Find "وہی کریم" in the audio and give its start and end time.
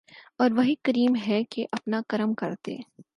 0.57-1.13